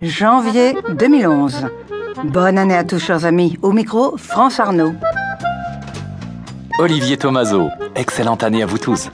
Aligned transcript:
Janvier 0.00 0.76
2011. 0.90 1.66
Bonne 2.24 2.58
année 2.58 2.76
à 2.76 2.84
tous, 2.84 2.98
chers 2.98 3.24
amis. 3.24 3.58
Au 3.62 3.72
micro, 3.72 4.16
France 4.16 4.60
Arnaud. 4.60 4.92
Olivier 6.78 7.16
Tomaso, 7.16 7.68
excellente 7.94 8.42
année 8.42 8.62
à 8.62 8.66
vous 8.66 8.78
tous. 8.78 9.10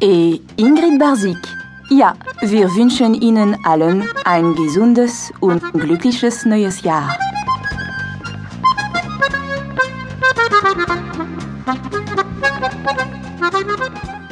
Et 0.00 0.42
Ingrid 0.58 0.98
Barzik. 0.98 1.38
Ja, 1.90 2.14
wir 2.42 2.74
wünschen 2.74 3.14
Ihnen 3.14 3.56
allen 3.64 4.04
ein 4.24 4.54
gesundes 4.54 5.32
und 5.40 5.62
glückliches 5.72 6.44
neues 6.44 6.82
Jahr. 6.82 7.16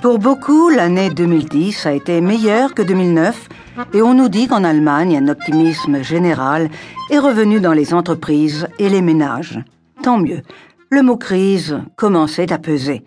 Pour 0.00 0.18
beaucoup, 0.20 0.68
l'année 0.70 1.10
2010 1.10 1.86
a 1.86 1.92
été 1.92 2.20
meilleure 2.20 2.74
que 2.74 2.82
2009 2.82 3.48
et 3.92 4.02
on 4.02 4.14
nous 4.14 4.28
dit 4.28 4.46
qu'en 4.46 4.62
Allemagne, 4.62 5.16
un 5.16 5.28
optimisme 5.28 6.02
général 6.02 6.70
est 7.10 7.18
revenu 7.18 7.58
dans 7.60 7.72
les 7.72 7.92
entreprises 7.92 8.68
et 8.78 8.88
les 8.88 9.02
ménages. 9.02 9.58
Tant 10.02 10.18
mieux. 10.18 10.42
Le 10.90 11.02
mot 11.02 11.16
crise 11.16 11.80
commençait 11.96 12.52
à 12.52 12.58
peser. 12.58 13.02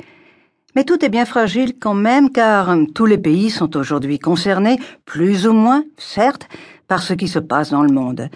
Mais 0.76 0.84
tout 0.84 1.04
est 1.04 1.10
bien 1.10 1.26
fragile 1.26 1.74
quand 1.80 1.96
même 1.96 2.30
car 2.30 2.76
tous 2.94 3.06
les 3.06 3.18
pays 3.18 3.50
sont 3.50 3.76
aujourd'hui 3.76 4.20
concernés, 4.20 4.80
plus 5.06 5.48
ou 5.48 5.54
moins, 5.54 5.84
certes, 5.98 6.48
par 6.88 7.02
ce 7.02 7.14
qui 7.14 7.28
se 7.28 7.40
passe 7.40 7.72
dans 7.72 7.84
le 7.84 7.92
monde. 7.92 8.30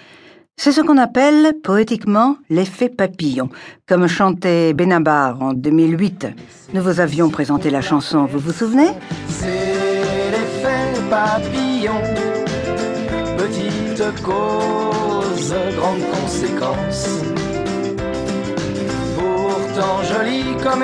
C'est 0.55 0.71
ce 0.71 0.81
qu'on 0.81 0.97
appelle 0.97 1.53
poétiquement 1.63 2.37
l'effet 2.49 2.89
papillon, 2.89 3.49
comme 3.87 4.07
chantait 4.07 4.73
Benabar 4.73 5.41
en 5.41 5.53
2008. 5.53 6.27
Nous 6.73 6.81
vous 6.81 6.99
avions 6.99 7.29
présenté 7.29 7.69
la 7.71 7.81
chanson, 7.81 8.25
vous 8.25 8.39
vous 8.39 8.51
souvenez? 8.51 8.89
C'est 9.27 9.47
l'effet 10.31 11.01
papillon, 11.09 11.99
petite 13.37 14.21
cause, 14.21 15.55
grande 15.75 16.03
conséquence. 16.11 17.09
Pourtant 19.15 20.03
jolie 20.03 20.55
comme 20.61 20.83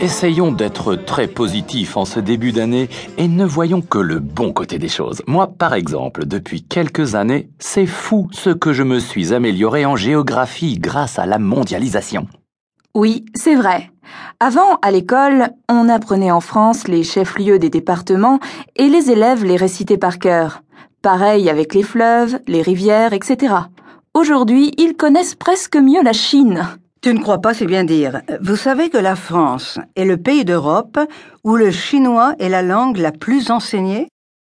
Essayons 0.00 0.52
d'être 0.52 0.94
très 0.94 1.26
positifs 1.26 1.96
en 1.96 2.04
ce 2.04 2.20
début 2.20 2.52
d'année 2.52 2.88
et 3.18 3.28
ne 3.28 3.44
voyons 3.44 3.80
que 3.80 3.98
le 3.98 4.18
bon 4.20 4.52
côté 4.52 4.78
des 4.78 4.88
choses. 4.88 5.22
Moi, 5.26 5.46
par 5.46 5.74
exemple, 5.74 6.26
depuis 6.26 6.62
quelques 6.62 7.14
années, 7.14 7.50
c'est 7.58 7.86
fou 7.86 8.28
ce 8.32 8.50
que 8.50 8.72
je 8.72 8.82
me 8.82 8.98
suis 8.98 9.34
amélioré 9.34 9.84
en 9.84 9.96
géographie 9.96 10.78
grâce 10.78 11.18
à 11.18 11.26
la 11.26 11.38
mondialisation. 11.38 12.28
Oui, 12.94 13.24
c'est 13.34 13.54
vrai. 13.54 13.90
Avant, 14.38 14.78
à 14.82 14.90
l'école, 14.90 15.50
on 15.68 15.88
apprenait 15.88 16.30
en 16.30 16.40
France 16.40 16.88
les 16.88 17.02
chefs-lieux 17.02 17.58
des 17.58 17.70
départements 17.70 18.38
et 18.76 18.88
les 18.88 19.10
élèves 19.10 19.44
les 19.44 19.56
récitaient 19.56 19.98
par 19.98 20.18
cœur. 20.18 20.62
Pareil 21.02 21.50
avec 21.50 21.74
les 21.74 21.82
fleuves, 21.82 22.38
les 22.46 22.62
rivières, 22.62 23.12
etc. 23.12 23.54
Aujourd'hui, 24.14 24.72
ils 24.78 24.96
connaissent 24.96 25.34
presque 25.34 25.76
mieux 25.76 26.02
la 26.02 26.12
Chine. 26.12 26.66
Tu 27.06 27.14
ne 27.14 27.20
crois 27.20 27.38
pas, 27.38 27.54
c'est 27.54 27.66
bien 27.66 27.84
dire. 27.84 28.20
Vous 28.40 28.56
savez 28.56 28.90
que 28.90 28.98
la 28.98 29.14
France 29.14 29.78
est 29.94 30.04
le 30.04 30.16
pays 30.16 30.44
d'Europe 30.44 30.98
où 31.44 31.54
le 31.54 31.70
chinois 31.70 32.34
est 32.40 32.48
la 32.48 32.62
langue 32.62 32.96
la 32.96 33.12
plus 33.12 33.52
enseignée? 33.52 34.08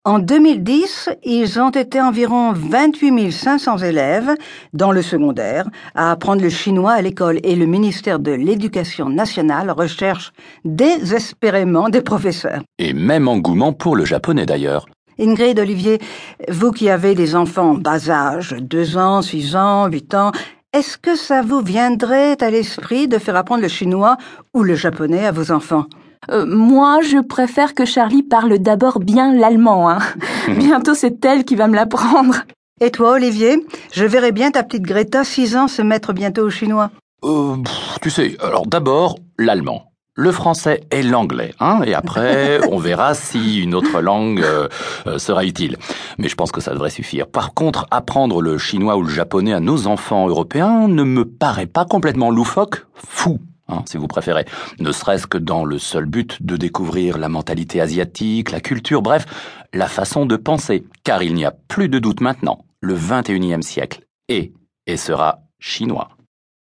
En 0.04 0.18
2010, 0.18 1.12
ils 1.26 1.60
ont 1.60 1.70
été 1.70 2.02
environ 2.02 2.54
28 2.54 3.32
500 3.32 3.78
élèves 3.78 4.32
dans 4.74 4.92
le 4.92 5.04
secondaire 5.04 5.70
à 5.94 6.10
apprendre 6.10 6.42
le 6.42 6.50
chinois 6.50 6.94
à 6.94 7.04
l'école 7.04 7.38
et 7.44 7.56
le 7.56 7.68
ministère 7.68 8.18
de 8.18 8.32
l'Éducation 8.32 9.10
nationale 9.10 9.70
recherche 9.70 10.32
désespérément 10.66 11.90
des 11.90 12.02
professeurs. 12.02 12.64
Et 12.80 12.94
même 12.94 13.28
engouement 13.28 13.74
pour 13.74 13.96
le 13.96 14.06
japonais 14.06 14.48
d'ailleurs. 14.48 14.88
Ingrid, 15.20 15.60
Olivier, 15.60 16.00
vous 16.48 16.72
qui 16.72 16.90
avez 16.90 17.14
des 17.14 17.36
enfants 17.36 17.72
en 17.72 17.74
bas 17.76 18.10
âge, 18.10 18.56
2 18.60 18.98
ans, 18.98 19.22
6 19.22 19.56
ans, 19.56 19.88
8 19.88 20.16
ans, 20.16 20.32
est-ce 20.72 21.00
que 21.00 21.16
ça 21.16 21.42
vous 21.42 21.62
viendrait 21.62 22.42
à 22.44 22.52
l'esprit 22.52 23.08
de 23.08 23.18
faire 23.18 23.36
apprendre 23.36 23.64
le 23.64 23.68
chinois 23.68 24.18
ou 24.54 24.62
le 24.62 24.76
japonais 24.76 25.26
à 25.26 25.32
vos 25.32 25.52
enfants? 25.52 25.86
Euh, 26.30 26.46
moi, 26.46 27.00
je 27.02 27.20
préfère 27.22 27.74
que 27.74 27.86
Charlie 27.86 28.22
parle 28.22 28.60
d'abord 28.60 29.00
bien 29.00 29.34
l'allemand. 29.34 29.90
Hein. 29.90 30.00
Bientôt, 30.48 30.94
c'est 30.94 31.26
elle 31.26 31.44
qui 31.44 31.56
va 31.56 31.68
me 31.68 31.76
l'apprendre. 31.76 32.44
Et 32.82 32.92
toi, 32.92 33.14
Olivier? 33.14 33.66
Je 33.94 34.06
verrais 34.06 34.32
bien 34.32 34.52
ta 34.52 34.62
petite 34.64 34.84
Greta, 34.84 35.24
6 35.24 35.58
ans, 35.58 35.68
se 35.68 35.82
mettre 35.82 36.14
bientôt 36.14 36.44
au 36.44 36.50
chinois. 36.52 36.92
Euh, 37.24 37.56
pff, 37.64 38.00
tu 38.02 38.12
sais, 38.12 38.38
alors 38.40 38.68
d'abord, 38.68 39.18
l'allemand. 39.40 39.89
Le 40.22 40.34
français 40.34 40.82
et 40.92 41.02
l'anglais, 41.02 41.54
hein, 41.62 41.80
et 41.86 41.94
après, 41.94 42.60
on 42.74 42.78
verra 42.78 43.14
si 43.14 43.62
une 43.62 43.74
autre 43.74 44.02
langue 44.02 44.42
euh, 44.42 44.68
euh, 45.08 45.18
sera 45.18 45.46
utile. 45.46 45.78
Mais 46.18 46.28
je 46.28 46.36
pense 46.36 46.52
que 46.52 46.60
ça 46.60 46.74
devrait 46.74 46.90
suffire. 46.90 47.26
Par 47.26 47.54
contre, 47.54 47.88
apprendre 47.90 48.42
le 48.42 48.58
chinois 48.58 48.98
ou 48.98 49.04
le 49.04 49.10
japonais 49.10 49.54
à 49.54 49.62
nos 49.62 49.88
enfants 49.88 50.28
européens 50.28 50.90
ne 50.90 51.04
me 51.04 51.24
paraît 51.24 51.68
pas 51.68 51.86
complètement 51.86 52.32
loufoque, 52.32 52.86
fou, 52.96 53.40
hein, 53.70 53.84
si 53.86 53.96
vous 53.96 54.08
préférez. 54.08 54.44
Ne 54.82 54.92
serait-ce 54.92 55.26
que 55.26 55.38
dans 55.38 55.64
le 55.64 55.80
seul 55.80 56.06
but 56.06 56.44
de 56.46 56.58
découvrir 56.58 57.18
la 57.18 57.30
mentalité 57.30 57.80
asiatique, 57.80 58.52
la 58.52 58.60
culture, 58.60 59.02
bref, 59.02 59.26
la 59.74 59.88
façon 59.88 60.26
de 60.26 60.36
penser. 60.36 60.84
Car 61.06 61.24
il 61.24 61.34
n'y 61.34 61.46
a 61.46 61.56
plus 61.70 61.88
de 61.88 61.98
doute 61.98 62.20
maintenant, 62.20 62.66
le 62.82 62.94
21e 62.94 63.62
siècle 63.62 64.02
est 64.28 64.52
et 64.86 64.98
sera 64.98 65.44
chinois. 65.60 66.10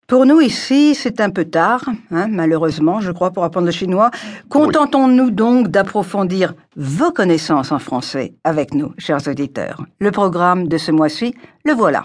Pour 0.07 0.27
nous 0.27 0.39
ici, 0.39 0.93
c'est 0.93 1.19
un 1.19 1.31
peu 1.31 1.45
tard, 1.45 1.83
hein, 2.11 2.27
malheureusement, 2.29 2.99
je 2.99 3.11
crois, 3.11 3.31
pour 3.31 3.43
apprendre 3.43 3.65
le 3.65 3.71
chinois. 3.71 4.11
Contentons-nous 4.49 5.31
donc 5.31 5.69
d'approfondir 5.69 6.53
vos 6.75 7.09
connaissances 7.09 7.71
en 7.71 7.79
français 7.79 8.35
avec 8.43 8.75
nous, 8.75 8.93
chers 8.99 9.27
auditeurs. 9.27 9.83
Le 9.99 10.11
programme 10.11 10.67
de 10.67 10.77
ce 10.77 10.91
mois-ci, 10.91 11.33
le 11.65 11.73
voilà. 11.73 12.03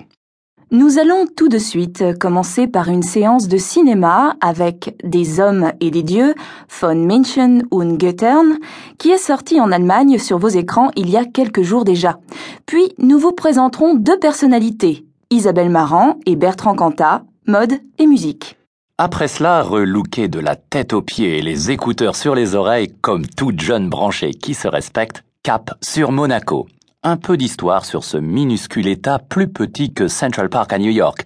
Nous 0.70 0.98
allons 0.98 1.26
tout 1.36 1.48
de 1.48 1.58
suite 1.58 2.18
commencer 2.18 2.66
par 2.66 2.88
une 2.88 3.02
séance 3.02 3.48
de 3.48 3.58
cinéma 3.58 4.36
avec 4.40 4.96
Des 5.04 5.38
hommes 5.38 5.72
et 5.80 5.90
des 5.90 6.02
dieux, 6.02 6.34
von 6.80 6.94
München 6.94 7.64
und 7.70 7.98
Goethern, 7.98 8.56
qui 8.96 9.10
est 9.10 9.18
sorti 9.18 9.60
en 9.60 9.72
Allemagne 9.72 10.16
sur 10.16 10.38
vos 10.38 10.48
écrans 10.48 10.90
il 10.96 11.10
y 11.10 11.18
a 11.18 11.26
quelques 11.26 11.62
jours 11.62 11.84
déjà. 11.84 12.18
Puis 12.64 12.94
nous 12.96 13.18
vous 13.18 13.32
présenterons 13.32 13.94
deux 13.94 14.18
personnalités, 14.18 15.04
Isabelle 15.28 15.70
Marant 15.70 16.16
et 16.24 16.36
Bertrand 16.36 16.74
Cantat, 16.74 17.24
mode 17.46 17.80
et 17.98 18.06
musique. 18.06 18.56
Après 18.98 19.28
cela, 19.28 19.62
relooké 19.62 20.28
de 20.28 20.40
la 20.40 20.56
tête 20.56 20.92
aux 20.92 21.02
pieds 21.02 21.38
et 21.38 21.42
les 21.42 21.70
écouteurs 21.70 22.16
sur 22.16 22.34
les 22.34 22.54
oreilles, 22.54 22.92
comme 23.00 23.26
toute 23.26 23.60
jeune 23.60 23.88
branchée 23.88 24.32
qui 24.32 24.54
se 24.54 24.68
respecte, 24.68 25.24
cap 25.42 25.70
sur 25.82 26.12
Monaco. 26.12 26.68
Un 27.02 27.16
peu 27.16 27.38
d'histoire 27.38 27.86
sur 27.86 28.04
ce 28.04 28.18
minuscule 28.18 28.86
État 28.86 29.18
plus 29.18 29.48
petit 29.48 29.94
que 29.94 30.06
Central 30.06 30.50
Park 30.50 30.74
à 30.74 30.78
New 30.78 30.90
York. 30.90 31.24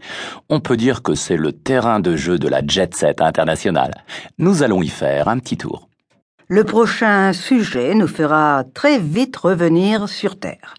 On 0.48 0.60
peut 0.60 0.76
dire 0.76 1.02
que 1.02 1.16
c'est 1.16 1.36
le 1.36 1.52
terrain 1.52 1.98
de 1.98 2.14
jeu 2.14 2.38
de 2.38 2.46
la 2.46 2.64
jet 2.64 2.94
set 2.94 3.20
internationale. 3.20 4.04
Nous 4.38 4.62
allons 4.62 4.82
y 4.82 4.88
faire 4.88 5.26
un 5.26 5.40
petit 5.40 5.56
tour. 5.56 5.88
Le 6.46 6.62
prochain 6.62 7.32
sujet 7.32 7.96
nous 7.96 8.06
fera 8.06 8.62
très 8.72 9.00
vite 9.00 9.36
revenir 9.36 10.08
sur 10.08 10.38
Terre. 10.38 10.74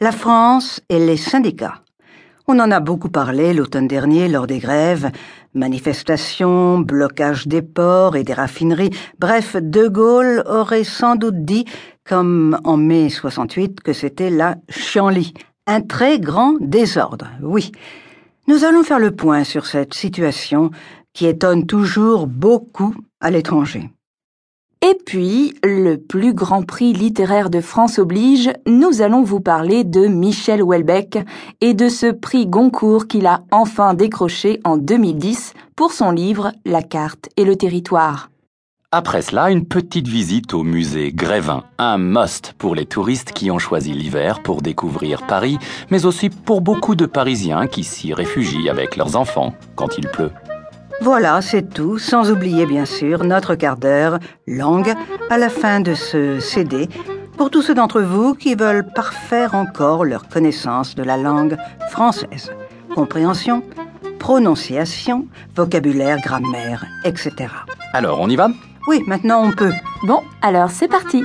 La 0.00 0.12
France 0.12 0.82
et 0.90 0.98
les 0.98 1.16
syndicats. 1.16 1.80
On 2.48 2.60
en 2.60 2.70
a 2.70 2.78
beaucoup 2.78 3.08
parlé 3.08 3.52
l'automne 3.52 3.88
dernier 3.88 4.28
lors 4.28 4.46
des 4.46 4.60
grèves, 4.60 5.10
manifestations, 5.52 6.78
blocage 6.78 7.48
des 7.48 7.60
ports 7.60 8.14
et 8.14 8.22
des 8.22 8.34
raffineries. 8.34 8.90
Bref, 9.18 9.56
De 9.56 9.88
Gaulle 9.88 10.44
aurait 10.46 10.84
sans 10.84 11.16
doute 11.16 11.44
dit, 11.44 11.64
comme 12.04 12.60
en 12.62 12.76
mai 12.76 13.08
68, 13.08 13.80
que 13.80 13.92
c'était 13.92 14.30
la 14.30 14.58
chienlit. 14.68 15.34
Un 15.66 15.80
très 15.80 16.20
grand 16.20 16.54
désordre, 16.60 17.26
oui. 17.42 17.72
Nous 18.46 18.62
allons 18.62 18.84
faire 18.84 19.00
le 19.00 19.10
point 19.10 19.42
sur 19.42 19.66
cette 19.66 19.94
situation 19.94 20.70
qui 21.12 21.26
étonne 21.26 21.66
toujours 21.66 22.28
beaucoup 22.28 22.94
à 23.20 23.32
l'étranger. 23.32 23.90
Et 24.88 24.94
puis, 25.04 25.52
le 25.64 25.96
plus 25.96 26.32
grand 26.32 26.62
prix 26.62 26.92
littéraire 26.92 27.50
de 27.50 27.60
France 27.60 27.98
oblige, 27.98 28.52
nous 28.68 29.02
allons 29.02 29.24
vous 29.24 29.40
parler 29.40 29.82
de 29.82 30.06
Michel 30.06 30.62
Houellebecq 30.62 31.18
et 31.60 31.74
de 31.74 31.88
ce 31.88 32.12
prix 32.12 32.46
Goncourt 32.46 33.08
qu'il 33.08 33.26
a 33.26 33.42
enfin 33.50 33.94
décroché 33.94 34.60
en 34.62 34.76
2010 34.76 35.54
pour 35.74 35.90
son 35.90 36.12
livre 36.12 36.52
La 36.64 36.82
carte 36.82 37.28
et 37.36 37.44
le 37.44 37.56
territoire. 37.56 38.30
Après 38.92 39.22
cela, 39.22 39.50
une 39.50 39.66
petite 39.66 40.06
visite 40.06 40.54
au 40.54 40.62
musée 40.62 41.10
Grévin, 41.12 41.64
un 41.78 41.98
must 41.98 42.54
pour 42.56 42.76
les 42.76 42.86
touristes 42.86 43.32
qui 43.32 43.50
ont 43.50 43.58
choisi 43.58 43.92
l'hiver 43.92 44.40
pour 44.44 44.62
découvrir 44.62 45.26
Paris, 45.26 45.58
mais 45.90 46.06
aussi 46.06 46.30
pour 46.30 46.60
beaucoup 46.60 46.94
de 46.94 47.06
Parisiens 47.06 47.66
qui 47.66 47.82
s'y 47.82 48.14
réfugient 48.14 48.70
avec 48.70 48.94
leurs 48.94 49.16
enfants 49.16 49.52
quand 49.74 49.98
il 49.98 50.06
pleut. 50.06 50.30
Voilà, 51.02 51.40
c'est 51.42 51.68
tout, 51.74 51.98
sans 51.98 52.30
oublier 52.30 52.66
bien 52.66 52.84
sûr 52.84 53.24
notre 53.24 53.54
quart 53.54 53.76
d'heure 53.76 54.18
langue 54.46 54.94
à 55.30 55.38
la 55.38 55.48
fin 55.48 55.80
de 55.80 55.94
ce 55.94 56.40
CD 56.40 56.88
pour 57.36 57.50
tous 57.50 57.62
ceux 57.62 57.74
d'entre 57.74 58.00
vous 58.00 58.34
qui 58.34 58.54
veulent 58.54 58.86
parfaire 58.94 59.54
encore 59.54 60.04
leur 60.04 60.26
connaissance 60.28 60.94
de 60.94 61.02
la 61.02 61.16
langue 61.16 61.56
française. 61.90 62.50
Compréhension, 62.94 63.62
prononciation, 64.18 65.26
vocabulaire, 65.54 66.18
grammaire, 66.20 66.86
etc. 67.04 67.32
Alors, 67.92 68.20
on 68.20 68.28
y 68.28 68.36
va? 68.36 68.48
Oui, 68.88 69.02
maintenant 69.06 69.42
on 69.44 69.52
peut. 69.52 69.72
Bon, 70.04 70.22
alors 70.42 70.70
c'est 70.70 70.88
parti. 70.88 71.24